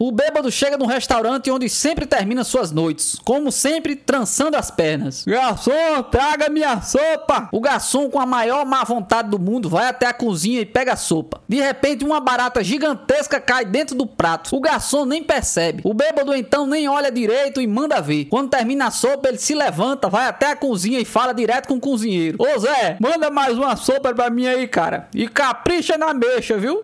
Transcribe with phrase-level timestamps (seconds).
[0.00, 5.24] O bêbado chega num restaurante onde sempre termina suas noites, como sempre, trançando as pernas.
[5.26, 7.48] Garçom, traga minha sopa!
[7.50, 10.92] O garçom, com a maior má vontade do mundo, vai até a cozinha e pega
[10.92, 11.40] a sopa.
[11.48, 14.54] De repente, uma barata gigantesca cai dentro do prato.
[14.54, 15.82] O garçom nem percebe.
[15.84, 18.26] O bêbado então nem olha direito e manda ver.
[18.26, 21.74] Quando termina a sopa, ele se levanta, vai até a cozinha e fala direto com
[21.74, 22.38] o cozinheiro.
[22.38, 25.08] Ô Zé, manda mais uma sopa pra mim aí, cara.
[25.12, 26.80] E capricha na mexa, viu?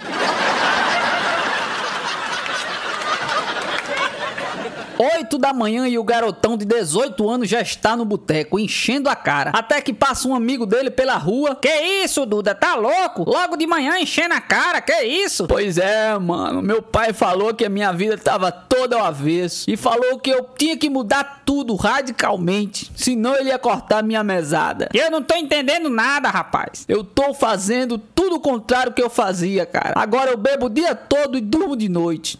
[4.98, 9.16] 8 da manhã e o garotão de 18 anos já está no boteco, enchendo a
[9.16, 9.50] cara.
[9.50, 11.56] Até que passa um amigo dele pela rua.
[11.60, 11.68] Que
[12.04, 12.54] isso, Duda?
[12.54, 13.28] Tá louco?
[13.28, 15.46] Logo de manhã enchendo a cara, que isso?
[15.46, 16.62] Pois é, mano.
[16.62, 19.68] Meu pai falou que a minha vida tava toda ao avesso.
[19.68, 22.90] E falou que eu tinha que mudar tudo radicalmente.
[22.94, 24.88] Senão ele ia cortar minha mesada.
[24.94, 26.84] Eu não tô entendendo nada, rapaz.
[26.88, 29.92] Eu tô fazendo tudo o contrário que eu fazia, cara.
[29.96, 32.38] Agora eu bebo o dia todo e durmo de noite.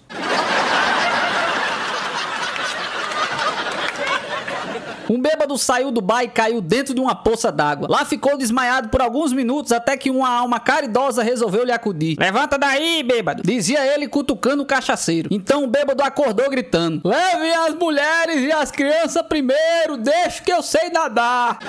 [5.15, 7.87] Um bêbado saiu do bar e caiu dentro de uma poça d'água.
[7.88, 12.16] Lá ficou desmaiado por alguns minutos até que uma alma caridosa resolveu lhe acudir.
[12.18, 15.29] Levanta daí, bêbado, dizia ele cutucando o cachaceiro.
[15.30, 20.65] Então o bêbado acordou gritando: Leve as mulheres e as crianças primeiro, deixa que eu
[20.65, 21.60] sei nadar.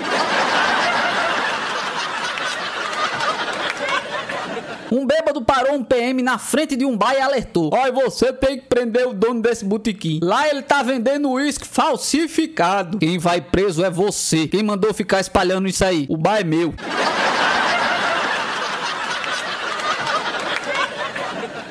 [4.95, 7.69] Um bêbado parou um PM na frente de um bar e alertou.
[7.73, 10.21] Olha, você tem que prender o dono desse botequim.
[10.23, 12.97] Lá ele tá vendendo uísque falsificado.
[12.99, 14.47] Quem vai preso é você.
[14.47, 16.05] Quem mandou ficar espalhando isso aí?
[16.09, 16.73] O bar é meu.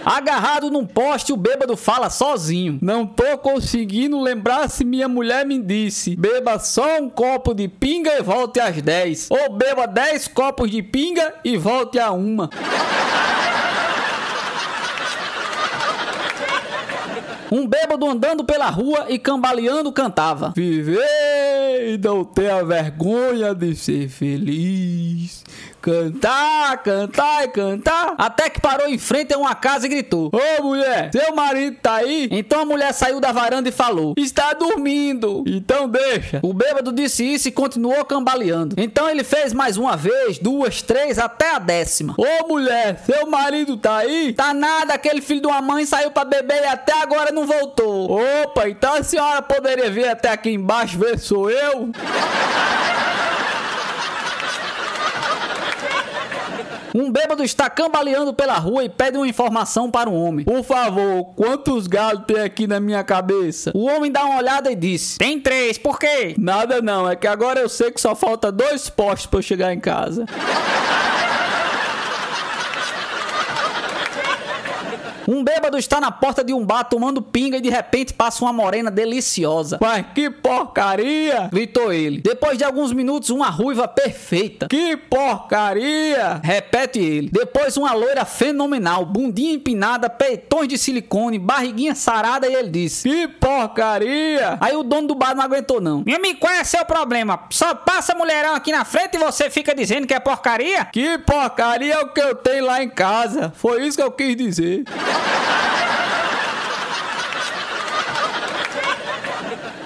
[0.04, 2.78] Agarrado num poste, o bêbado fala sozinho.
[2.82, 8.18] Não tô conseguindo lembrar se minha mulher me disse: beba só um copo de pinga
[8.18, 9.30] e volte às 10.
[9.30, 12.50] Ou beba 10 copos de pinga e volte a uma.
[17.54, 20.98] Um bêbado andando pela rua e cambaleando cantava: Viver
[21.88, 25.44] e não ter a vergonha de ser feliz.
[25.84, 28.14] Cantar, cantar e cantar.
[28.16, 31.96] Até que parou em frente a uma casa e gritou: Ô mulher, seu marido tá
[31.96, 32.26] aí?
[32.32, 35.44] Então a mulher saiu da varanda e falou: Está dormindo.
[35.46, 36.40] Então deixa.
[36.42, 38.76] O bêbado disse isso e continuou cambaleando.
[38.78, 42.14] Então ele fez mais uma vez, duas, três, até a décima.
[42.16, 44.32] Ô mulher, seu marido tá aí?
[44.32, 48.18] Tá nada, aquele filho de uma mãe saiu pra beber e até agora não voltou.
[48.42, 51.90] Opa, então a senhora poderia vir até aqui embaixo ver sou eu?
[56.96, 60.44] Um bêbado está cambaleando pela rua e pede uma informação para um homem.
[60.44, 63.72] Por favor, quantos galos tem aqui na minha cabeça?
[63.74, 66.36] O homem dá uma olhada e diz: Tem três, por quê?
[66.38, 69.74] Nada não, é que agora eu sei que só falta dois postes para eu chegar
[69.74, 70.24] em casa.
[75.26, 78.52] Um bêbado está na porta de um bar tomando pinga e de repente passa uma
[78.52, 79.78] morena deliciosa.
[79.80, 81.48] Mas que porcaria!
[81.50, 82.20] gritou ele.
[82.20, 84.68] Depois de alguns minutos, uma ruiva perfeita.
[84.68, 86.40] Que porcaria!
[86.42, 87.30] repete ele.
[87.30, 93.28] Depois, uma loira fenomenal, bundinha empinada, peitões de silicone, barriguinha sarada e ele disse: Que
[93.28, 94.58] porcaria!
[94.60, 96.02] Aí o dono do bar não aguentou, não.
[96.04, 97.44] Meu amigo, qual é seu problema?
[97.50, 100.84] Só passa mulherão aqui na frente e você fica dizendo que é porcaria?
[100.86, 103.52] Que porcaria é o que eu tenho lá em casa.
[103.56, 104.84] Foi isso que eu quis dizer.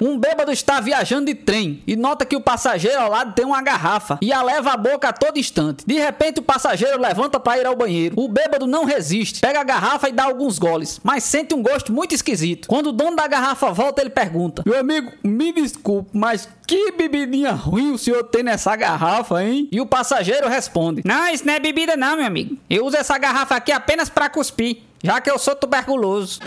[0.01, 3.61] Um bêbado está viajando de trem e nota que o passageiro ao lado tem uma
[3.61, 5.83] garrafa e a leva à boca a todo instante.
[5.85, 8.15] De repente, o passageiro levanta para ir ao banheiro.
[8.17, 11.91] O bêbado não resiste, pega a garrafa e dá alguns goles, mas sente um gosto
[11.91, 12.67] muito esquisito.
[12.67, 17.51] Quando o dono da garrafa volta, ele pergunta: Meu amigo, me desculpe, mas que bebidinha
[17.51, 19.67] ruim o senhor tem nessa garrafa, hein?
[19.71, 22.57] E o passageiro responde: Não, isso não é bebida, não, meu amigo.
[22.69, 26.39] Eu uso essa garrafa aqui apenas para cuspir, já que eu sou tuberculoso.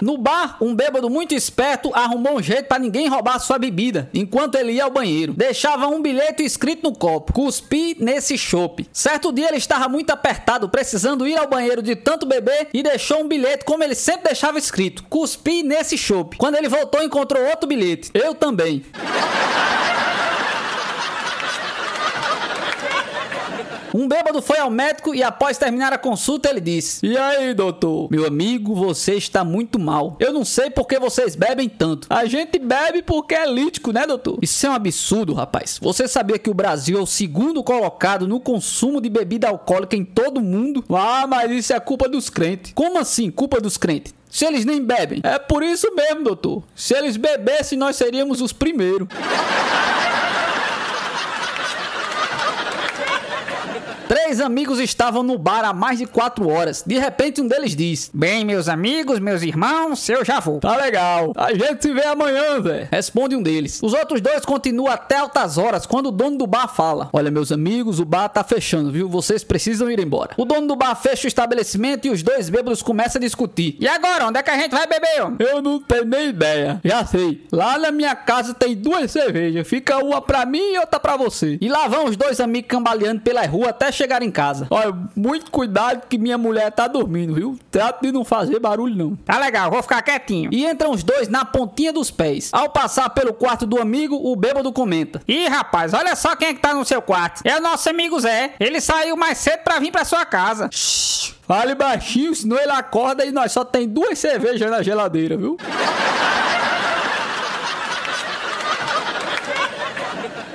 [0.00, 4.54] No bar, um bêbado muito esperto arrumou um jeito para ninguém roubar sua bebida, enquanto
[4.54, 5.34] ele ia ao banheiro.
[5.34, 8.88] Deixava um bilhete escrito no copo: cuspi nesse chope.
[8.92, 13.20] Certo dia ele estava muito apertado, precisando ir ao banheiro de tanto beber e deixou
[13.20, 16.36] um bilhete como ele sempre deixava escrito: cuspi nesse chope.
[16.36, 18.10] Quando ele voltou, encontrou outro bilhete.
[18.14, 18.84] Eu também.
[23.94, 28.08] Um bêbado foi ao médico e após terminar a consulta ele disse: E aí, doutor?
[28.10, 30.16] Meu amigo, você está muito mal.
[30.20, 32.06] Eu não sei por que vocês bebem tanto.
[32.10, 34.38] A gente bebe porque é lítico, né, doutor?
[34.42, 35.78] Isso é um absurdo, rapaz.
[35.82, 40.04] Você sabia que o Brasil é o segundo colocado no consumo de bebida alcoólica em
[40.04, 40.84] todo o mundo?
[40.90, 42.72] Ah, mas isso é culpa dos crentes.
[42.74, 44.14] Como assim, culpa dos crentes?
[44.30, 45.20] Se eles nem bebem.
[45.24, 46.62] É por isso mesmo, doutor.
[46.74, 49.08] Se eles bebessem, nós seríamos os primeiros.
[54.10, 56.82] Três amigos estavam no bar há mais de quatro horas.
[56.84, 60.58] De repente, um deles diz: Bem, meus amigos, meus irmãos, eu já vou.
[60.58, 61.32] Tá legal.
[61.36, 62.88] A gente se vê amanhã, Zé.
[62.90, 63.78] Responde um deles.
[63.80, 67.52] Os outros dois continuam até altas horas quando o dono do bar fala: Olha, meus
[67.52, 69.08] amigos, o bar tá fechando, viu?
[69.08, 70.34] Vocês precisam ir embora.
[70.36, 73.76] O dono do bar fecha o estabelecimento e os dois bêbados começam a discutir.
[73.78, 75.22] E agora, onde é que a gente vai beber?
[75.22, 75.36] Homem?
[75.38, 76.80] Eu não tenho nem ideia.
[76.84, 77.46] Já sei.
[77.52, 79.68] Lá na minha casa tem duas cervejas.
[79.68, 81.58] Fica uma pra mim e outra pra você.
[81.60, 84.66] E lá vão os dois amigos cambaleando pela rua até chegar em casa.
[84.70, 87.58] Olha, muito cuidado que minha mulher tá dormindo, viu?
[87.70, 89.16] Trata de não fazer barulho, não.
[89.16, 90.48] Tá legal, vou ficar quietinho.
[90.52, 92.48] E entram os dois na pontinha dos pés.
[92.52, 95.20] Ao passar pelo quarto do amigo, o bêbado comenta.
[95.28, 97.42] Ih, rapaz, olha só quem é que tá no seu quarto.
[97.44, 98.54] É o nosso amigo Zé.
[98.58, 100.70] Ele saiu mais cedo pra vir pra sua casa.
[100.72, 105.58] Shhh, fale baixinho, senão ele acorda e nós só tem duas cervejas na geladeira, viu?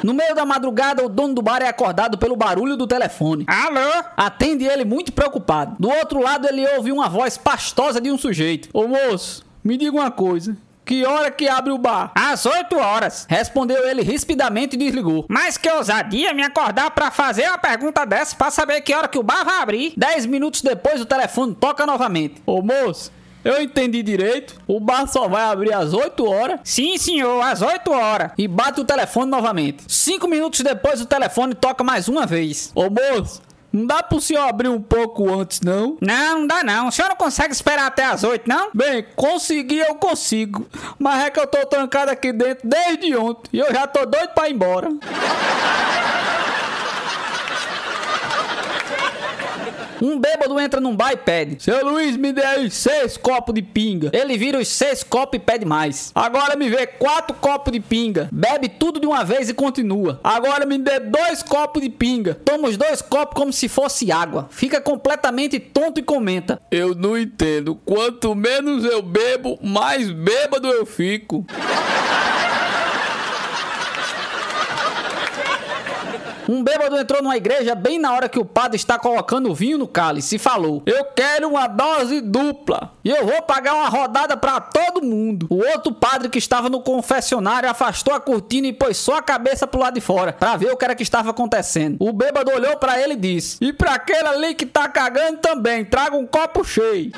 [0.05, 3.43] No meio da madrugada, o dono do bar é acordado pelo barulho do telefone.
[3.47, 4.03] Alô?
[4.15, 5.75] Atende ele muito preocupado.
[5.79, 8.69] Do outro lado, ele ouve uma voz pastosa de um sujeito.
[8.71, 10.55] Ô moço, me diga uma coisa.
[10.85, 12.11] Que hora que abre o bar?
[12.13, 13.25] Às 8 horas.
[13.27, 15.25] Respondeu ele rispidamente e desligou.
[15.27, 19.17] Mas que ousadia me acordar pra fazer uma pergunta dessa pra saber que hora que
[19.17, 19.93] o bar vai abrir.
[19.97, 22.43] Dez minutos depois, o telefone toca novamente.
[22.45, 23.11] Ô moço,
[23.45, 24.55] eu entendi direito.
[24.67, 26.59] O bar só vai abrir às 8 horas.
[26.63, 28.31] Sim, senhor, às 8 horas.
[28.37, 29.83] E bate o telefone novamente.
[29.87, 32.71] Cinco minutos depois, o telefone toca mais uma vez.
[32.73, 35.95] Ô moço, não dá pro senhor abrir um pouco antes, não?
[36.01, 36.87] Não, não dá não.
[36.87, 38.69] O senhor não consegue esperar até as 8, não?
[38.73, 40.65] Bem, conseguir eu consigo.
[40.97, 43.49] Mas é que eu tô trancado aqui dentro desde ontem.
[43.53, 44.89] E eu já tô doido pra ir embora.
[50.01, 53.61] Um bêbado entra num bar e pede: Seu Luiz, me dê aí seis copos de
[53.61, 54.09] pinga.
[54.13, 56.11] Ele vira os seis copos e pede mais.
[56.13, 58.29] Agora me vê quatro copos de pinga.
[58.31, 60.19] Bebe tudo de uma vez e continua.
[60.23, 62.35] Agora me dê dois copos de pinga.
[62.35, 64.47] Toma os dois copos como se fosse água.
[64.51, 67.75] Fica completamente tonto e comenta: Eu não entendo.
[67.85, 71.45] Quanto menos eu bebo, mais bêbado eu fico.
[76.47, 79.77] Um bêbado entrou numa igreja bem na hora que o padre está colocando o vinho
[79.77, 84.37] no cálice e falou: Eu quero uma dose dupla e eu vou pagar uma rodada
[84.37, 85.47] para todo mundo.
[85.49, 89.65] O outro padre que estava no confessionário afastou a cortina e pôs só a cabeça
[89.65, 91.97] pro lado de fora para ver o que era que estava acontecendo.
[91.99, 95.83] O bêbado olhou para ele e disse: E para aquele ali que tá cagando também,
[95.83, 97.11] traga um copo cheio.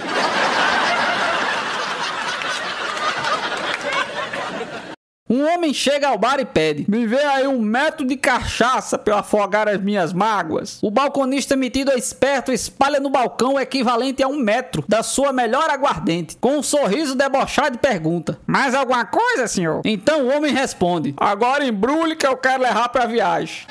[5.29, 9.13] Um homem chega ao bar e pede: Me vê aí um metro de cachaça para
[9.13, 10.79] eu afogar as minhas mágoas.
[10.81, 15.33] O balconista metido a esperto espalha no balcão o equivalente a um metro da sua
[15.33, 16.37] melhor aguardente.
[16.39, 19.81] Com um sorriso debochado pergunta: Mais alguma coisa, senhor?
[19.83, 23.65] Então o homem responde: Agora embrulhe que eu quero levar pra viagem.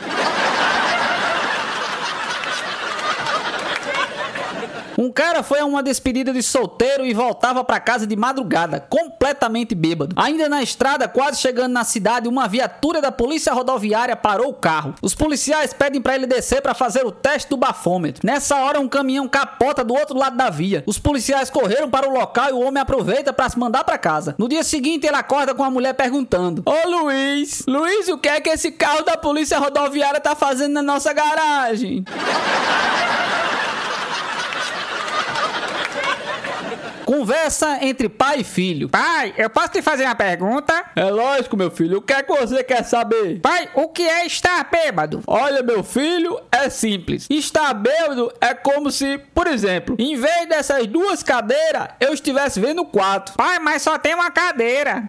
[4.99, 9.75] Um cara foi a uma despedida de solteiro e voltava para casa de madrugada, completamente
[9.75, 10.15] bêbado.
[10.17, 14.95] Ainda na estrada, quase chegando na cidade, uma viatura da polícia rodoviária parou o carro.
[15.03, 18.27] Os policiais pedem para ele descer para fazer o teste do bafômetro.
[18.27, 20.83] Nessa hora, um caminhão capota do outro lado da via.
[20.87, 24.35] Os policiais correram para o local e o homem aproveita para se mandar para casa.
[24.39, 28.41] No dia seguinte, ele acorda com a mulher perguntando: Ô Luiz, Luiz, o que é
[28.41, 32.05] que esse carro da polícia rodoviária tá fazendo na nossa garagem?
[37.07, 38.89] Conversa entre pai e filho.
[38.89, 40.85] Pai, eu posso te fazer uma pergunta?
[40.97, 41.99] É lógico, meu filho.
[41.99, 43.39] O que é que você quer saber?
[43.41, 45.23] Pai, o que é estar bêbado?
[45.25, 47.29] Olha, meu filho, é simples.
[47.31, 52.85] Estar bêbado é como se, por exemplo, em vez dessas duas cadeiras, eu estivesse vendo
[52.85, 53.37] quatro.
[53.37, 55.05] Pai, mas só tem uma cadeira.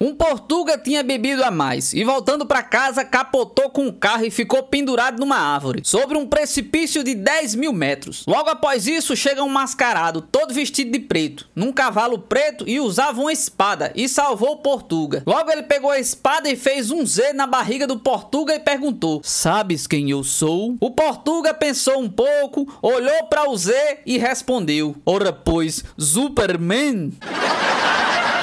[0.00, 4.30] Um Portuga tinha bebido a mais e, voltando para casa, capotou com o carro e
[4.30, 8.24] ficou pendurado numa árvore, sobre um precipício de 10 mil metros.
[8.26, 13.20] Logo após isso, chega um mascarado, todo vestido de preto, num cavalo preto e usava
[13.20, 15.22] uma espada, e salvou o Portuga.
[15.26, 19.20] Logo ele pegou a espada e fez um Z na barriga do Portuga e perguntou:
[19.24, 20.76] Sabes quem eu sou?
[20.80, 27.12] O Portuga pensou um pouco, olhou para o Z e respondeu: Ora, pois, Superman?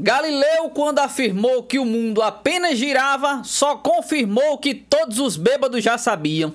[0.00, 5.96] Galileu, quando afirmou que o mundo apenas girava, só confirmou que todos os bêbados já
[5.96, 6.54] sabiam.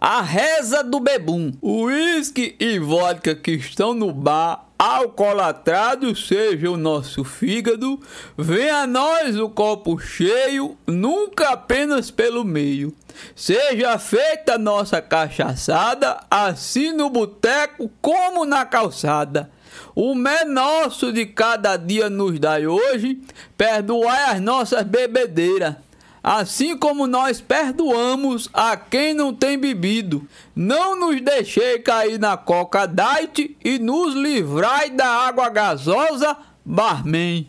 [0.00, 1.52] A reza do bebum.
[1.62, 7.98] O uísque e vodka que estão no bar alcoolatrado seja o nosso fígado,
[8.36, 12.94] venha a nós o copo cheio, nunca apenas pelo meio.
[13.34, 19.50] Seja feita nossa cachaçada, assim no boteco como na calçada.
[19.94, 23.22] O menor de cada dia nos dai hoje,
[23.56, 25.76] perdoai as nossas bebedeiras
[26.24, 30.26] assim como nós perdoamos a quem não tem bebido.
[30.56, 37.46] Não nos deixei cair na coca diet e nos livrai da água gasosa, barman.